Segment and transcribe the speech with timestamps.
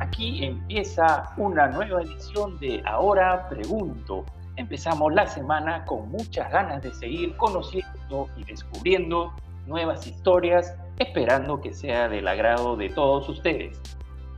[0.00, 4.24] Aquí empieza una nueva edición de Ahora Pregunto.
[4.56, 9.32] Empezamos la semana con muchas ganas de seguir conociendo y descubriendo
[9.66, 13.80] nuevas historias, esperando que sea del agrado de todos ustedes.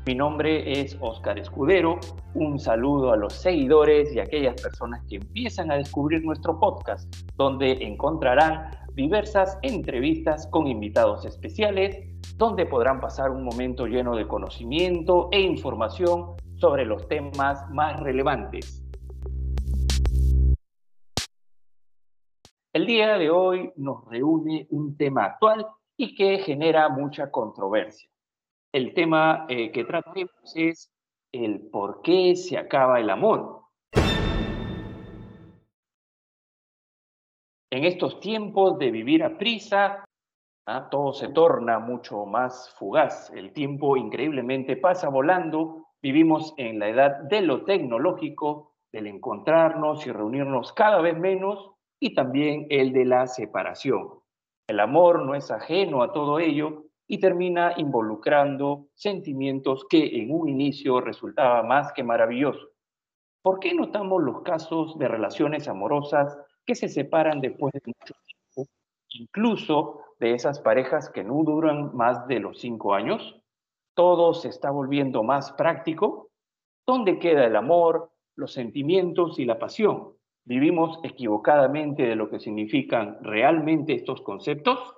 [0.07, 1.99] Mi nombre es Oscar Escudero.
[2.35, 7.15] Un saludo a los seguidores y a aquellas personas que empiezan a descubrir nuestro podcast,
[7.37, 11.97] donde encontrarán diversas entrevistas con invitados especiales,
[12.37, 18.85] donde podrán pasar un momento lleno de conocimiento e información sobre los temas más relevantes.
[22.73, 28.09] El día de hoy nos reúne un tema actual y que genera mucha controversia.
[28.73, 30.91] El tema eh, que trataremos es
[31.33, 33.65] el por qué se acaba el amor.
[37.73, 40.05] En estos tiempos de vivir a prisa,
[40.71, 40.89] ¿ah?
[40.91, 43.31] todo se torna mucho más fugaz.
[43.35, 45.89] El tiempo increíblemente pasa volando.
[46.03, 52.15] Vivimos en la edad de lo tecnológico, del encontrarnos y reunirnos cada vez menos, y
[52.15, 54.09] también el de la separación.
[54.67, 60.49] El amor no es ajeno a todo ello y termina involucrando sentimientos que en un
[60.49, 62.69] inicio resultaba más que maravilloso.
[63.43, 68.71] ¿Por qué notamos los casos de relaciones amorosas que se separan después de mucho tiempo,
[69.09, 73.41] incluso de esas parejas que no duran más de los cinco años?
[73.95, 76.31] Todo se está volviendo más práctico.
[76.87, 80.15] ¿Dónde queda el amor, los sentimientos y la pasión?
[80.45, 84.95] ¿Vivimos equivocadamente de lo que significan realmente estos conceptos?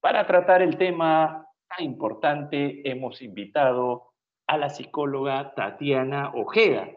[0.00, 4.12] Para tratar el tema tan importante, hemos invitado
[4.46, 6.88] a la psicóloga Tatiana Ojeda.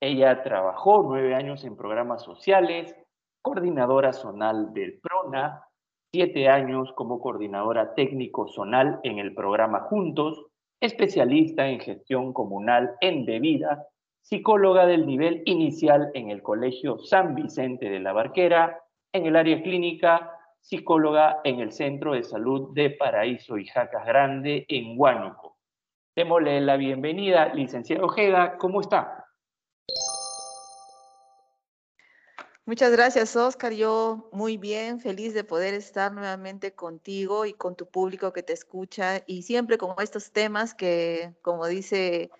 [0.00, 2.96] Ella trabajó nueve años en programas sociales,
[3.42, 5.68] coordinadora zonal del PRONA,
[6.14, 10.44] siete años como coordinadora técnico zonal en el programa Juntos,
[10.78, 13.86] especialista en gestión comunal en Debida,
[14.20, 18.78] psicóloga del nivel inicial en el Colegio San Vicente de la Barquera,
[19.10, 24.66] en el área clínica psicóloga en el Centro de Salud de Paraíso y Jacas Grande
[24.68, 25.56] en Huánuco.
[26.14, 29.21] Démosle la bienvenida, licenciado Ojeda, ¿cómo está?
[32.64, 33.72] Muchas gracias, Oscar.
[33.72, 38.52] Yo muy bien, feliz de poder estar nuevamente contigo y con tu público que te
[38.52, 42.30] escucha y siempre con estos temas que, como dice,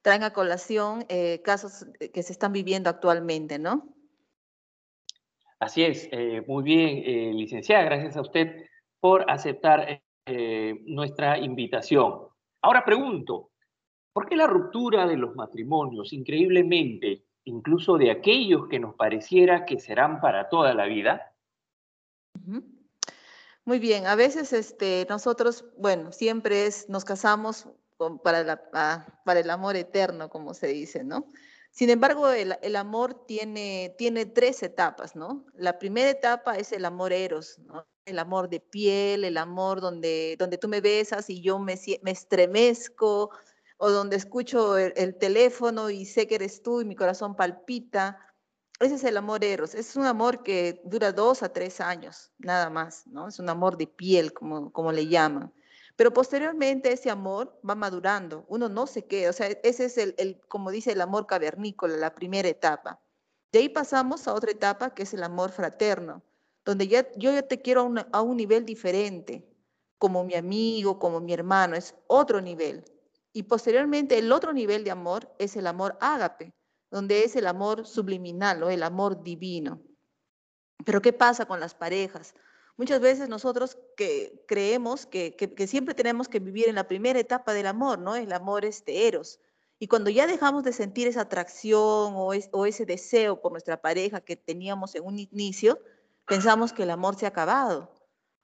[0.00, 3.86] traen a colación eh, casos que se están viviendo actualmente, ¿no?
[5.58, 8.66] Así es, eh, muy bien, eh, licenciada, gracias a usted
[8.98, 10.02] por aceptar
[10.86, 12.28] nuestra invitación.
[12.60, 13.50] Ahora pregunto,
[14.12, 19.80] ¿por qué la ruptura de los matrimonios, increíblemente, incluso de aquellos que nos pareciera que
[19.80, 21.32] serán para toda la vida?
[23.64, 27.68] Muy bien, a veces este, nosotros, bueno, siempre es, nos casamos
[28.22, 28.70] para,
[29.24, 31.30] para el amor eterno, como se dice, ¿no?
[31.76, 35.44] Sin embargo, el, amor tiene, tiene tres etapas, ¿no?
[35.52, 37.60] La primera etapa es el amor eros.
[38.06, 42.12] El amor de piel, el amor donde, donde tú me besas y yo me, me
[42.12, 43.30] estremezco,
[43.78, 48.18] o donde escucho el, teléfono y sé que eres tú y mi corazón palpita.
[48.80, 49.74] Ese es el amor eros.
[49.74, 53.28] Es un amor que dura dos a tres años, nada más, ¿no?
[53.28, 55.52] Es un amor de piel, como, como le llaman.
[55.96, 60.40] Pero posteriormente ese amor va madurando, uno no se queda, o sea, ese es el,
[60.48, 63.00] como dice el amor cavernícola, la primera etapa.
[63.50, 66.22] De ahí pasamos a otra etapa que es el amor fraterno,
[66.66, 69.48] donde ya, yo ya te quiero a, un nivel diferente,
[69.96, 72.84] como mi amigo, como mi hermano, es otro nivel.
[73.36, 76.54] Y posteriormente el otro nivel de amor es el amor ágape,
[76.90, 79.82] donde es el amor subliminal o el amor divino.
[80.86, 82.34] Pero ¿qué pasa con las parejas?
[82.78, 85.36] Muchas veces nosotros que creemos que,
[85.68, 88.16] siempre tenemos que vivir en la primera etapa del amor, ¿no?
[88.16, 89.38] El amor este eros.
[89.78, 94.36] Y cuando ya dejamos de sentir esa atracción o ese deseo por nuestra pareja que
[94.36, 95.78] teníamos en un inicio,
[96.26, 97.92] pensamos que el amor se ha acabado,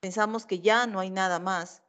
[0.01, 1.83] pensamos que ya no hay nada más.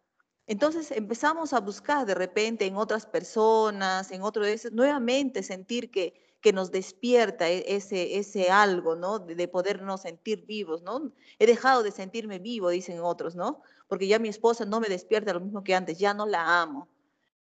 [0.45, 6.13] Entonces empezamos a buscar de repente en otras personas, en otro de nuevamente sentir que,
[6.41, 9.19] que nos despierta e, ese, ese algo, ¿no?
[9.19, 11.13] De, podernos sentir vivos, ¿no?
[11.40, 13.61] He dejado de sentirme vivo, dicen otros, ¿no?
[13.87, 16.89] Porque ya mi esposa no me despierta lo mismo que antes, ya no la amo.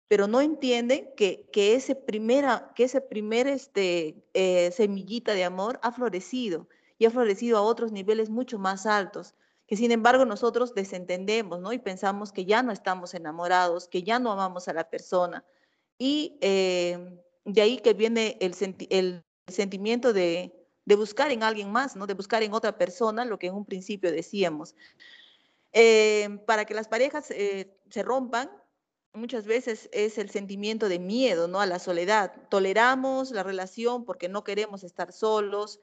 [0.09, 5.79] Pero no entienden que, que ese primera, que ese primer este, eh, semillita de amor
[5.81, 6.67] ha florecido
[6.97, 9.35] y ha florecido a otros niveles mucho más altos
[9.69, 11.71] que sin embargo nosotros desentendemos, ¿no?
[11.71, 15.45] Y pensamos que ya no estamos enamorados, que ya no amamos a la persona.
[15.99, 16.97] Y eh,
[17.45, 18.55] de ahí que viene el,
[19.47, 20.55] sentimiento de,
[20.85, 22.07] buscar en alguien más, ¿no?
[22.07, 24.73] de buscar en otra persona lo que en un principio decíamos.
[25.71, 28.49] Eh, para que las parejas eh, se rompan,
[29.13, 31.61] muchas veces es el sentimiento de miedo, ¿no?
[31.61, 32.33] A la soledad.
[32.49, 35.79] Toleramos la relación porque no queremos estar solos.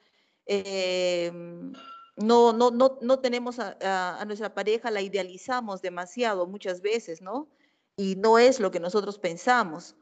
[2.17, 7.49] No, no, no, no tenemos a, nuestra pareja, la idealizamos demasiado muchas veces, ¿no?
[7.97, 9.97] Y no es lo que nosotros pensamos.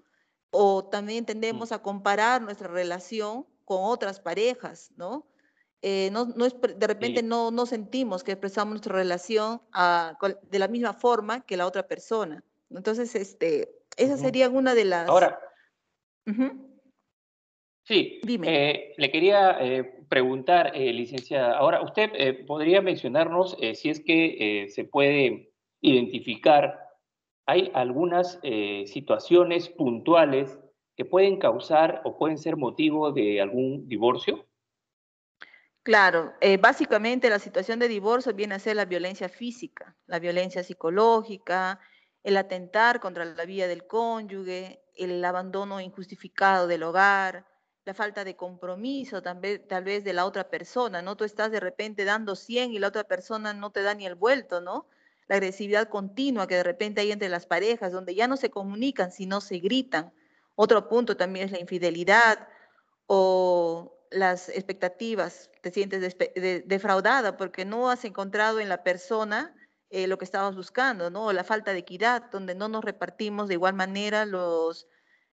[0.51, 5.27] O también tendemos a comparar nuestra relación con otras parejas, ¿no?
[5.83, 9.61] Eh, no, no es, de repente no, no sentimos que expresamos nuestra relación
[10.51, 12.43] de la misma forma que la otra persona.
[12.71, 15.09] Entonces, este, esa sería una de las...
[15.09, 15.39] Ahora,
[17.83, 18.71] sí, Dime.
[18.71, 24.85] Eh, le quería eh, preguntar, eh, licenciada, ahora usted podría mencionarnos si es que se
[24.85, 26.81] puede identificar,
[27.47, 28.41] hay algunas
[28.87, 30.59] situaciones puntuales
[30.97, 34.47] que pueden causar o pueden ser motivo de algún divorcio?
[35.83, 41.81] Claro, básicamente la situación de divorcio viene a ser la violencia física, la violencia psicológica,
[42.23, 47.47] el atentar contra la vida del cónyuge, el abandono injustificado del hogar,
[47.85, 51.17] la falta de compromiso tal tal vez de la otra persona, ¿no?
[51.17, 54.15] Tú estás de repente dando 100 y la otra persona no te da ni el
[54.15, 54.89] vuelto, ¿no?
[55.29, 59.11] La agresividad continua que de repente hay entre las parejas, donde ya no se comunican,
[59.13, 60.13] sino se gritan.
[60.55, 62.49] Otro punto también es la infidelidad
[63.07, 66.17] o las expectativas, te sientes
[66.67, 69.55] defraudada porque no has encontrado en la persona
[69.91, 71.33] eh, lo que estábamos buscando, ¿no?
[71.33, 74.87] La falta de equidad, donde no nos repartimos de igual manera los,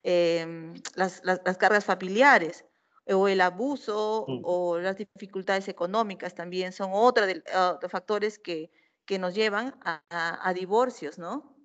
[0.07, 1.21] em, las,
[1.59, 2.65] cargas familiares,
[3.09, 4.41] o el abuso mm.
[4.45, 8.71] o las dificultades económicas también son otra de, ah, factores que,
[9.05, 11.57] que, nos llevan a, a divorcios, ¿no?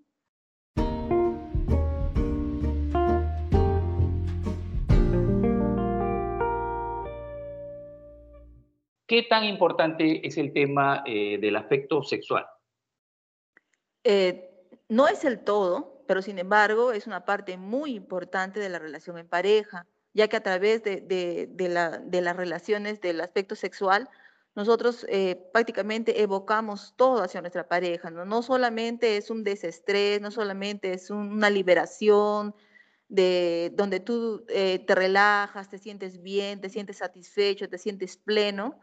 [9.11, 12.45] ¿Qué tan importante es el tema eh, del aspecto sexual?
[14.05, 14.49] Eh,
[14.87, 19.17] no es el todo, pero sin embargo es una parte muy importante de la relación
[19.17, 24.09] en pareja, ya que a través de, las relaciones del aspecto sexual,
[24.53, 28.25] nosotros eh, prácticamente evocamos todo hacia nuestra pareja, ¿no?
[28.25, 32.53] No solamente es un desestrés, no solamente es una liberación,
[33.07, 38.81] de donde tú eh, te relajas, te sientes bien, te sientes satisfecho, te sientes pleno,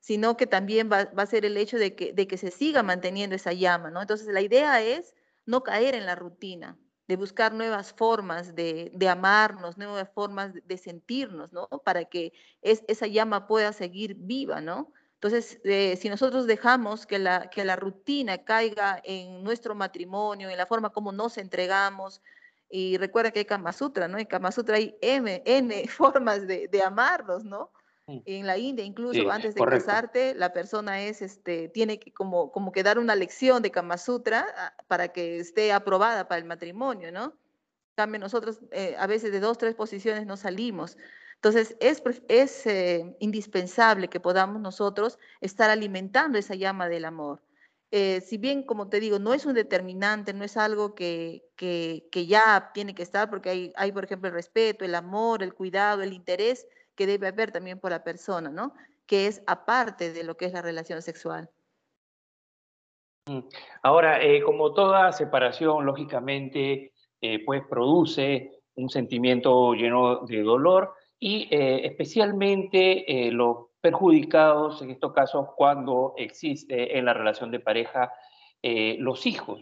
[0.00, 3.34] sino que también va, a ser el hecho de que, de que se siga manteniendo
[3.34, 4.02] esa llama, ¿no?
[4.02, 5.14] Entonces, la idea es
[5.46, 6.78] no caer en la rutina,
[7.08, 11.68] de buscar nuevas formas de, amarnos, nuevas formas de, sentirnos, ¿no?
[11.84, 12.32] Para que
[12.62, 14.92] esa llama pueda seguir viva, ¿no?
[15.14, 20.58] Entonces, eh, si nosotros dejamos que la, que la rutina caiga en nuestro matrimonio, en
[20.58, 22.20] la forma como nos entregamos,
[22.68, 24.18] y recuerda que hay Kama Sutra, ¿no?
[24.18, 27.70] En Kama Sutra hay M, N formas de, de amarnos, ¿no?
[28.08, 32.70] En la India, incluso antes de casarte, la persona es, este, tiene que como, como
[32.70, 37.10] que dar una lección de Kama Sutra ah, para que esté aprobada para el matrimonio,
[37.10, 37.34] ¿no?
[37.96, 40.96] También nosotros eh, a veces de dos, tres posiciones no salimos.
[41.34, 47.42] Entonces, es, es eh, indispensable que podamos nosotros estar alimentando esa llama del amor.
[47.90, 52.08] Eh, si bien, como te digo, no es un determinante, no es algo que, que,
[52.12, 55.54] que ya tiene que estar, porque hay, hay, por ejemplo, el respeto, el amor, el
[55.54, 58.72] cuidado, el interés, que debe haber también por la persona, ¿no?
[59.06, 61.50] Que es aparte de lo que es la relación sexual.
[63.26, 63.40] Mm.
[63.82, 71.48] Ahora, eh, como toda separación, lógicamente, eh, pues produce un sentimiento lleno de dolor y
[71.50, 78.12] eh, especialmente los perjudicados en estos casos cuando existe en la relación de pareja
[78.98, 79.60] los hijos.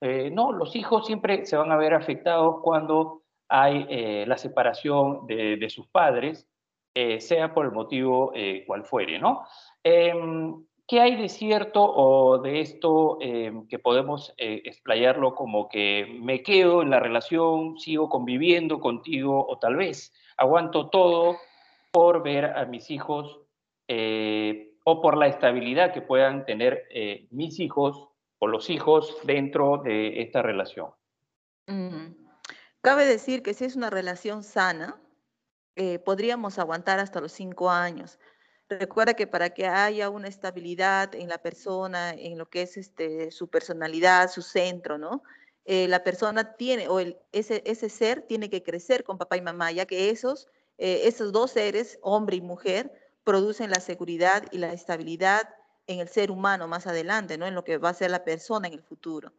[0.00, 5.86] no, los hijos siempre se van a ver afectados cuando hay la separación de sus
[5.88, 6.48] padres
[6.98, 9.46] eh, sea por el motivo eh, cual fuere, ¿no?
[9.84, 16.06] Em, ¿Qué hay de cierto o de esto em, que podemos eh, explayarlo como que
[16.22, 21.36] me quedo en la relación, sigo conviviendo contigo o tal vez aguanto todo
[21.90, 23.42] por ver a mis hijos
[24.84, 26.88] o por la estabilidad que puedan tener
[27.30, 30.92] mis hijos o los hijos dentro de esta relación?
[32.80, 34.98] Cabe decir que si es una relación sana,
[35.76, 38.18] eh, podríamos aguantar hasta los cinco años.
[38.68, 43.30] Recuerda que para que haya una estabilidad en la persona, en lo que es este,
[43.30, 45.22] su personalidad, su centro, ¿no?
[45.64, 46.98] Eh, la persona tiene, o
[47.32, 51.32] ese, ese ser tiene que crecer con papá y mamá, ya que esos, eh, esos
[51.32, 52.92] dos seres, hombre y mujer,
[53.22, 55.48] producen la seguridad y la estabilidad
[55.86, 57.46] en el ser humano más adelante, ¿no?
[57.46, 59.32] En lo que va a ser la persona en el futuro.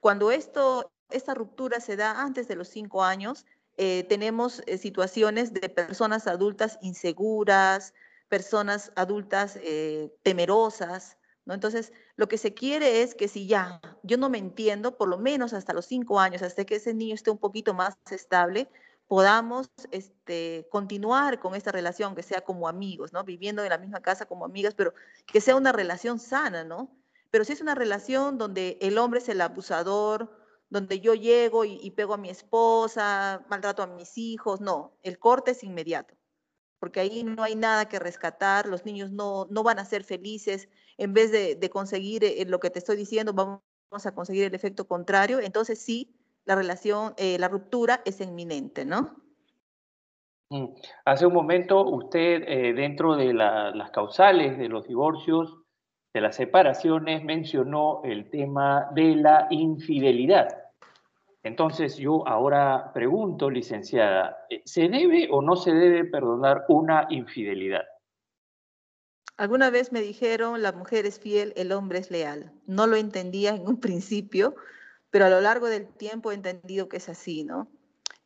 [0.00, 3.46] Cuando esto, esta ruptura se da antes de los cinco años,
[3.76, 7.94] eh, tenemos eh, situaciones de personas adultas inseguras,
[8.28, 11.54] personas adultas eh, temerosas, ¿no?
[11.54, 15.18] Entonces, lo que se quiere es que si ya yo no me entiendo, por lo
[15.18, 18.68] menos hasta los cinco años, hasta que ese niño esté un poquito más estable,
[19.08, 23.24] podamos este, continuar con esta relación, que sea como amigos, ¿no?
[23.24, 24.94] Viviendo en la misma casa como amigas, pero
[25.26, 26.94] que sea una relación sana, ¿no?
[27.30, 30.41] Pero si es una relación donde el hombre es el abusador,
[30.72, 35.50] donde yo llego y, pego a mi esposa, maltrato a mis hijos, no, el corte
[35.50, 36.14] es inmediato,
[36.78, 40.70] porque ahí no hay nada que rescatar, los niños no, no van a ser felices,
[40.96, 43.60] en vez de, conseguir eh, lo que te estoy diciendo, vamos
[44.06, 49.14] a conseguir el efecto contrario, entonces sí, la relación, eh, la ruptura es inminente, ¿no?
[50.48, 50.68] Mm.
[51.04, 55.58] Hace un momento usted, eh, dentro de las causales de los divorcios,
[56.14, 60.61] de las separaciones, mencionó el tema de la infidelidad.
[61.42, 67.82] Entonces yo ahora pregunto, licenciada, eh, ¿se debe o no se debe perdonar una infidelidad?
[69.36, 72.52] Alguna vez me dijeron, la mujer es fiel, el hombre es leal.
[72.66, 74.54] No lo entendía en un principio,
[75.10, 77.68] pero a lo largo del tiempo he entendido que es así, ¿no?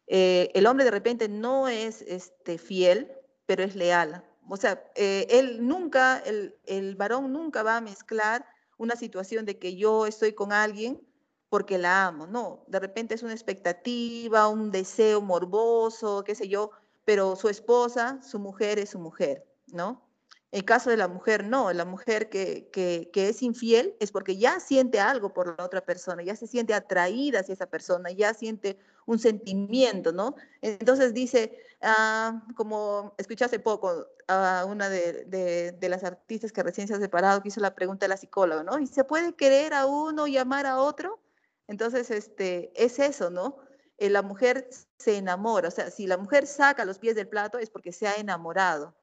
[0.08, 3.10] Eh, el hombre de repente no es este, fiel,
[3.46, 4.24] pero es leal.
[4.48, 8.44] O sea, eh, él nunca, el, el varón nunca va a mezclar
[8.76, 11.00] una situación de que yo estoy con alguien
[11.48, 16.70] porque la amo, no, de repente es una expectativa, un deseo morboso, qué sé yo,
[17.04, 20.06] pero su esposa, su mujer es su mujer, ¿no?
[20.52, 24.58] En caso de la mujer, no, la mujer que, que, es infiel es porque ya
[24.60, 28.78] siente algo por la otra persona, ya se siente atraída hacia esa persona, ya siente
[29.06, 30.34] un sentimiento, ¿no?
[30.62, 36.88] Entonces dice, ah, como escuché hace poco a una de, de, las artistas que recién
[36.88, 38.78] se ha separado, que hizo la pregunta a la psicóloga, ¿no?
[38.78, 41.20] ¿Y se puede querer a uno y amar a otro?
[41.68, 43.58] Entonces, este, es eso, ¿no?
[43.98, 44.68] Eh, la mujer
[44.98, 48.06] se enamora, o sea, si la mujer saca los pies del plato es porque se
[48.06, 48.94] ha enamorado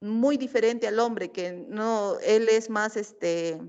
[0.00, 3.60] muy diferente al hombre, que no, él es más, este,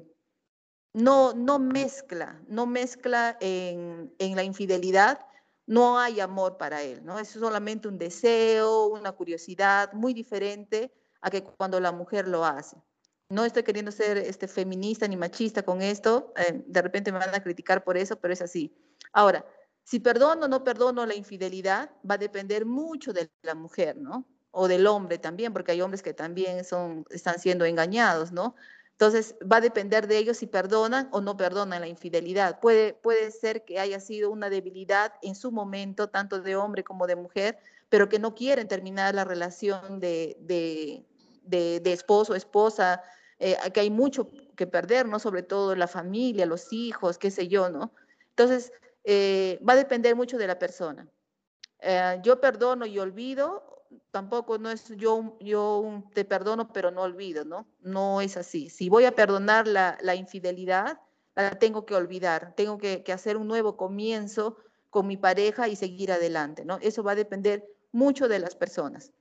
[0.93, 5.25] no, no mezcla, no mezcla en, en la infidelidad,
[5.65, 7.19] no hay amor para él, ¿no?
[7.19, 12.77] Es solamente un deseo, una curiosidad muy diferente a que cuando la mujer lo hace.
[13.29, 17.35] No estoy queriendo ser este, feminista ni machista con esto, eh, de repente me van
[17.35, 18.73] a criticar por eso, pero es así.
[19.11, 19.45] Ahora,
[19.83, 24.25] si perdono o no perdono la infidelidad, va a depender mucho de la mujer, ¿no?
[24.59, 28.55] o del hombre también, porque hay hombres que también son, están siendo engañados, ¿no?
[28.93, 32.59] Entonces, va a depender de ellos si perdonan o no perdonan la infidelidad.
[32.59, 37.05] Puede, puede ser que haya sido una debilidad en su momento, tanto de hombre como
[37.05, 41.05] de mujer, pero que no quieren terminar la relación de, de,
[41.47, 43.01] de, esposo, esposa,
[43.39, 45.19] eh, que hay mucho que perder, ¿no?
[45.19, 47.91] Sobre todo la familia, los hijos, qué sé yo, ¿no?
[48.29, 48.71] Entonces,
[49.03, 51.07] eh, va a depender mucho de la persona.
[51.79, 53.77] Eh, yo perdono y olvido
[54.11, 57.67] tampoco no es yo, yo te perdono pero no olvido, ¿no?
[57.81, 58.69] No es así.
[58.69, 60.99] Si voy a perdonar la, la infidelidad,
[61.35, 64.57] la tengo que olvidar, tengo que, que, hacer un nuevo comienzo
[64.89, 66.79] con mi pareja y seguir adelante, ¿no?
[66.81, 69.11] Eso va a depender mucho de las personas.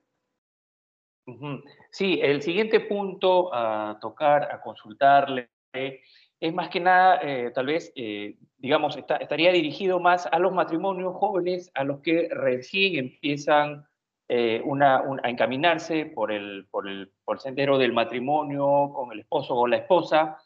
[1.90, 7.92] Sí, el siguiente punto a tocar, a consultarle, es más que nada, eh, tal vez,
[7.96, 13.86] eh, digamos, estaría dirigido más a los matrimonios jóvenes, a los que recién empiezan
[14.28, 19.54] eh, una, a encaminarse por el, por, el, por sendero del matrimonio con el esposo
[19.54, 20.38] o la esposa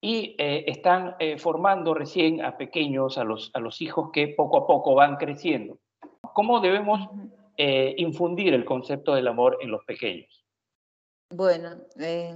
[0.00, 4.58] y eh, están eh, formando recién a pequeños, a los, a los hijos que poco
[4.58, 5.78] a poco van creciendo.
[6.32, 7.08] ¿Cómo debemos
[7.96, 10.44] infundir el concepto del amor en los pequeños?
[11.32, 11.76] Bueno,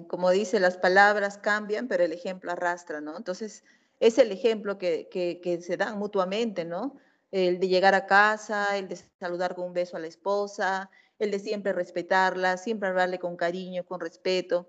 [0.09, 3.17] como dice, las palabras cambian, pero el ejemplo arrastra, ¿no?
[3.17, 3.65] Entonces,
[4.01, 6.99] es el ejemplo que se dan mutuamente, ¿no?
[7.35, 10.89] el de llegar a casa, el de saludar con un beso a la esposa,
[11.19, 14.69] el de siempre respetarla, siempre hablarle con cariño, con respeto.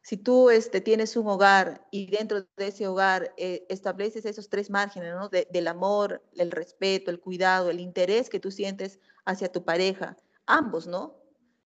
[0.00, 4.70] Si tú este, tienes un hogar y dentro de ese hogar eh, estableces esos tres
[4.70, 5.28] márgenes ¿no?
[5.28, 10.16] del amor, el respeto, el cuidado, el interés que tú sientes hacia tu pareja,
[10.46, 11.14] ambos, ¿no?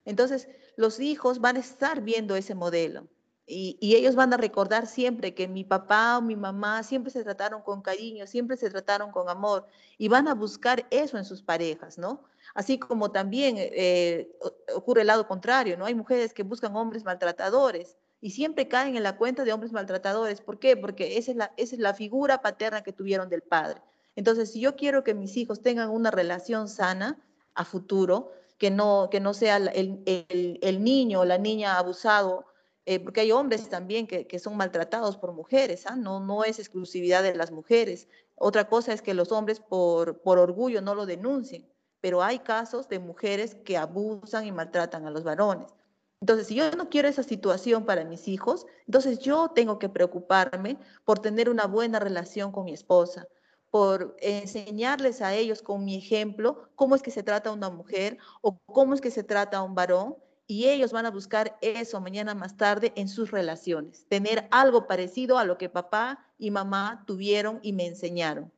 [0.06, 3.08] Entonces, los hijos van a estar viendo ese modelo.
[3.46, 7.62] Y, ellos van a recordar siempre que mi papá o mi mamá siempre se trataron
[7.62, 9.68] con cariño, siempre se trataron con amor
[9.98, 12.24] y van a buscar eso en sus parejas, ¿no?
[12.56, 14.32] Así como también eh,
[14.74, 15.86] ocurre el lado contrario, ¿no?
[15.86, 20.42] Hay mujeres que buscan hombres maltratadores y siempre caen en la cuenta de hombres maltratadores.
[20.42, 20.76] ¿Por qué?
[20.78, 23.82] Porque esa es la, esa es la figura paterna que tuvieron del padre.
[24.16, 27.20] Entonces, si yo quiero que mis hijos tengan una relación sana
[27.56, 32.46] a futuro, que no, que no sea el, el, el niño o la niña abusado,
[32.86, 35.96] eh, porque hay hombres también que, que son maltratados por mujeres, ¿ah?
[35.96, 38.10] no, no es exclusividad de las mujeres.
[38.36, 41.66] Otra cosa es que los hombres por, por orgullo no lo denuncien,
[42.02, 45.74] pero hay casos de mujeres que abusan y maltratan a los varones.
[46.20, 50.78] Entonces, si yo no quiero esa situación para mis hijos, entonces yo tengo que preocuparme
[51.06, 53.28] por tener una buena relación con mi esposa,
[53.74, 58.60] por enseñarles a ellos con mi ejemplo cómo es que se trata una mujer o
[58.68, 60.16] cómo es que se trata a un varón
[60.46, 65.40] y ellos van a buscar eso mañana más tarde en sus relaciones, tener algo parecido
[65.40, 68.52] a lo que papá y mamá tuvieron y me enseñaron.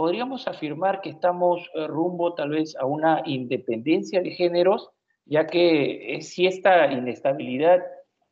[0.00, 4.88] Podríamos afirmar que estamos eh, rumbo tal vez a una independencia de géneros,
[5.26, 7.82] ya que eh, si esta inestabilidad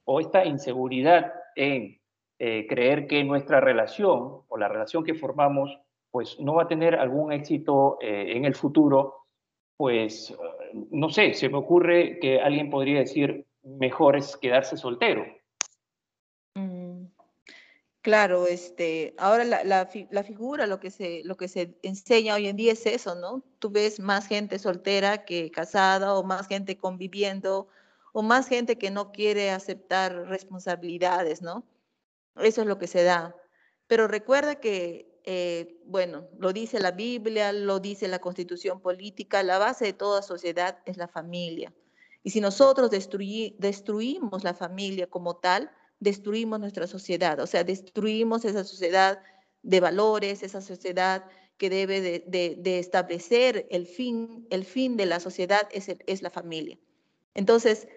[0.04, 1.98] o esta inseguridad en
[2.38, 5.78] creer que nuestra relación o la relación que formamos
[6.10, 9.26] pues no va a tener algún éxito en el futuro,
[9.76, 10.34] pues
[10.90, 15.26] no sé, se me ocurre que alguien podría decir mejor es quedarse soltero.
[18.08, 22.56] Claro, este, ahora la, la, figura, lo que, se, lo que se enseña hoy en
[22.56, 23.44] día es eso, ¿no?
[23.58, 27.68] Tú ves más gente soltera que casada o más gente conviviendo
[28.14, 31.66] o más gente que no quiere aceptar responsabilidades, ¿no?
[32.36, 33.36] Eso es lo que se da.
[33.86, 39.58] Pero recuerda que, eh, bueno, lo dice la Biblia, lo dice la constitución política, la
[39.58, 41.74] base de toda sociedad es la familia.
[42.22, 48.64] Y si nosotros destruimos la familia como tal, destruimos nuestra sociedad, o sea, destruimos esa
[48.64, 49.20] sociedad
[49.62, 51.24] de valores, esa sociedad
[51.56, 56.78] que debe de, establecer el fin, el fin de la sociedad es, es la familia.
[57.34, 57.88] Entonces,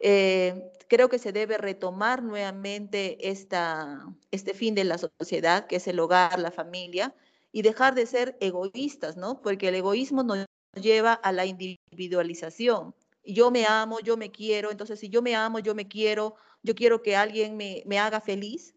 [0.00, 5.86] eh, creo que se debe retomar nuevamente esta, este fin de la sociedad, que es
[5.86, 7.14] el hogar, la familia,
[7.52, 9.42] y dejar de ser egoístas, ¿no?
[9.42, 10.46] Porque el egoísmo nos
[10.80, 12.94] lleva a la individualización.
[13.24, 16.74] Yo me amo, yo me quiero, entonces si yo me amo, yo me quiero, yo
[16.74, 18.74] quiero que alguien me, haga feliz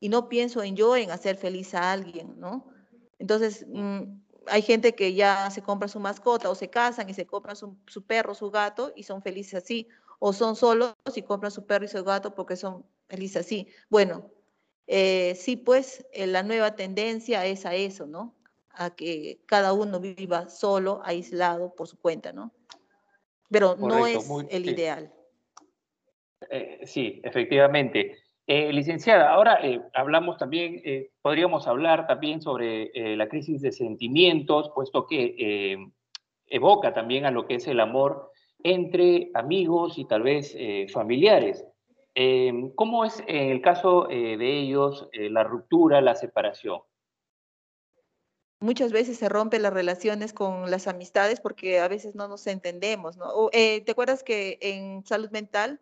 [0.00, 2.66] y no pienso en yo, en hacer feliz a alguien, ¿no?
[3.18, 4.02] Entonces, mm,
[4.46, 7.76] hay gente que ya se compra su mascota o se casan y se compran su,
[8.06, 9.88] perro, su gato y son felices así,
[10.18, 13.68] o son solos y compran su perro y su gato porque son felices así.
[13.88, 14.30] Bueno,
[14.86, 18.34] eh, sí, pues eh, la nueva tendencia es a eso, ¿no?
[18.70, 22.52] A que cada uno viva solo, aislado por su cuenta, ¿no?
[23.48, 25.13] Pero no es el ideal.
[26.50, 28.18] Eh, sí, efectivamente.
[28.46, 30.82] Eh, licenciada, ahora eh, hablamos también,
[31.22, 35.78] podríamos hablar también sobre la crisis de sentimientos, puesto que
[36.46, 38.30] evoca también a lo que es el amor
[38.62, 40.54] entre amigos y tal vez
[40.92, 41.64] familiares.
[42.74, 46.80] ¿Cómo es en el caso de ellos la ruptura, la separación?
[48.60, 53.16] Muchas veces se rompen las relaciones con las amistades porque a veces no nos entendemos,
[53.16, 53.48] ¿no?
[53.50, 55.80] ¿Te acuerdas que en salud mental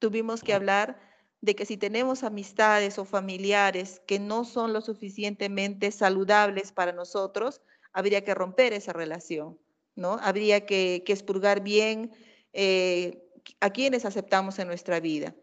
[0.00, 0.98] tuvimos que hablar
[1.40, 7.60] de que si tenemos amistades o familiares que no son lo suficientemente saludables para nosotros,
[7.92, 9.58] habría que romper esa relación,
[9.94, 10.18] ¿no?
[10.20, 12.12] Habría que, expurgar bien
[12.52, 13.22] eh,
[13.60, 15.34] a quienes aceptamos en nuestra vida.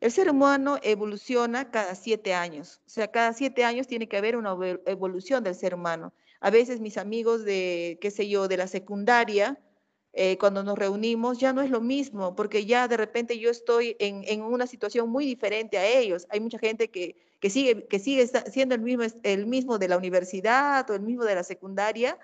[0.00, 4.36] El ser humano evoluciona cada siete años, o sea, cada siete años tiene que haber
[4.36, 6.12] una evolución del ser humano.
[6.40, 9.60] A veces mis amigos de, qué sé yo, de la secundaria,
[10.14, 13.96] eh, cuando nos reunimos ya no es lo mismo, porque ya de repente yo estoy
[13.98, 16.26] en, una situación muy diferente a ellos.
[16.28, 17.16] Hay mucha gente que,
[17.48, 21.34] sigue, que sigue siendo el mismo, el mismo de la universidad o el mismo de
[21.34, 22.18] la secundaria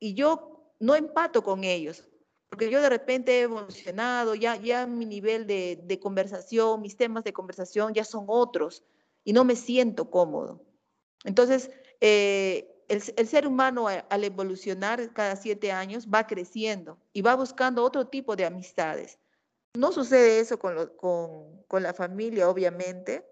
[0.00, 2.08] y yo no empato con ellos,
[2.48, 7.32] porque yo de repente he evolucionado, ya, ya mi nivel de, conversación, mis temas de
[7.32, 8.84] conversación ya son otros
[9.24, 10.64] y no me siento cómodo.
[11.24, 11.70] Entonces,
[12.00, 18.06] eh, el, ser humano al evolucionar cada siete años va creciendo y va buscando otro
[18.06, 19.18] tipo de amistades.
[19.74, 23.26] No sucede eso con, la familia, obviamente.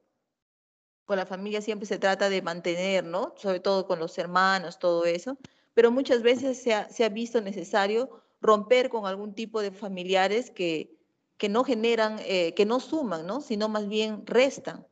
[1.07, 3.35] Con la familia siempre se trata de mantener, ¿no?
[3.37, 5.39] Sobre todo con los hermanos, todo eso.
[5.73, 8.11] Pero muchas veces se ha, visto necesario
[8.43, 10.95] romper con algún tipo de familiares que,
[11.39, 13.41] que no generan, eh, que no suman, ¿no?
[13.41, 14.87] Sino más bien restan.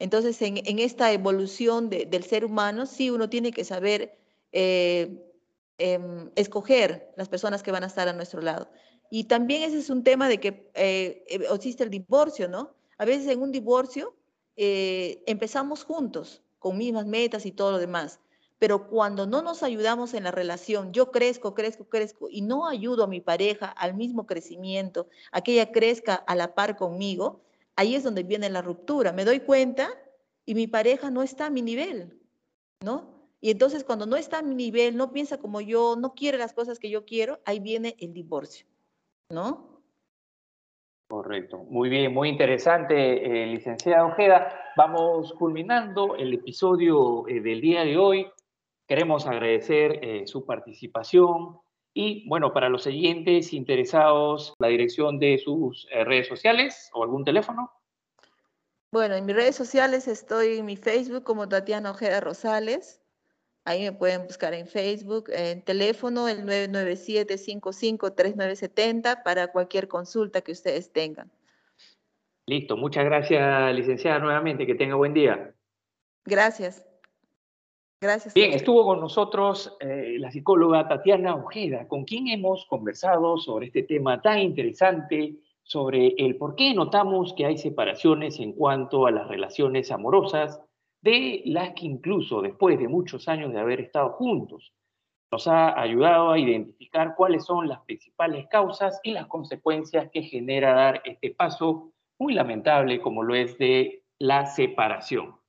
[0.00, 4.18] Entonces, en, esta evolución del ser humano, sí uno tiene que saber
[4.50, 5.22] eh,
[5.76, 8.70] em, escoger las personas que van a estar a nuestro lado.
[9.10, 12.74] Y también ese es un tema de que eh, eh, existe el divorcio, ¿no?
[12.96, 14.14] A veces en un divorcio
[14.56, 18.20] empezamos juntos, con mismas metas y todo lo demás.
[18.58, 23.04] Pero cuando no nos ayudamos en la relación, yo crezco, crezco, crezco y no ayudo
[23.04, 27.40] a mi pareja al mismo crecimiento, a que ella crezca a la par conmigo,
[27.80, 29.10] ahí es donde viene la ruptura.
[29.12, 29.88] Me doy cuenta
[30.44, 32.20] y mi pareja no está a mi nivel,
[32.84, 33.30] ¿no?
[33.40, 36.52] Y entonces cuando no está a mi nivel, no piensa como yo, no quiere las
[36.52, 38.66] cosas que yo quiero, ahí viene el divorcio,
[39.30, 39.80] ¿no?
[41.08, 44.52] Correcto, muy bien, muy interesante, eh, licenciada Ojeda.
[44.76, 48.26] Vamos culminando el episodio eh, del día de hoy.
[48.86, 51.58] Queremos agradecer eh, su participación
[51.94, 57.72] y, bueno, para los siguientes interesados, la dirección de sus redes sociales o algún teléfono.
[58.92, 63.00] Bueno, en mis redes sociales estoy en mi Facebook como Tatiana Ojeda Rosales.
[63.64, 70.92] Ahí me pueden buscar en Facebook, en teléfono el 997-553970 para cualquier consulta que ustedes
[70.92, 71.30] tengan.
[72.46, 74.66] Listo, muchas gracias, licenciada, nuevamente.
[74.66, 75.54] Que tenga buen día.
[76.24, 76.89] Gracias.
[78.02, 78.32] Gracias.
[78.32, 83.82] Bien, estuvo con nosotros eh, la psicóloga Tatiana Ojeda, con quien hemos conversado sobre este
[83.82, 89.28] tema tan interesante, sobre el por qué notamos que hay separaciones en cuanto a las
[89.28, 90.62] relaciones amorosas
[91.02, 94.72] de las que incluso después de muchos años de haber estado juntos,
[95.30, 100.72] nos ha ayudado a identificar cuáles son las principales causas y las consecuencias que genera
[100.72, 105.39] dar este paso muy lamentable como lo es de la separación.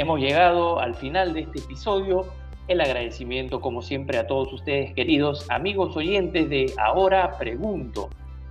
[0.00, 2.24] Hemos llegado al final de este episodio.
[2.68, 8.08] El agradecimiento, como siempre, a todos ustedes, queridos amigos oyentes de Ahora Pregunto.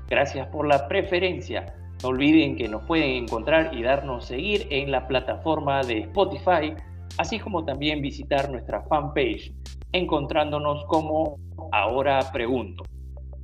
[0.07, 1.73] Gracias por la preferencia.
[2.03, 6.75] No olviden que nos pueden encontrar y darnos seguir en la plataforma de Spotify,
[7.17, 9.51] así como también visitar nuestra fanpage,
[9.91, 11.39] encontrándonos como
[11.71, 12.83] Ahora Pregunto.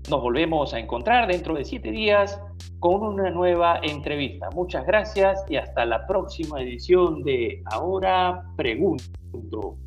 [0.10, 2.40] Nos volvemos a encontrar dentro de siete días
[2.80, 4.50] con una nueva entrevista.
[4.52, 9.78] Muchas gracias y hasta la próxima edición de Ahora Pregunto.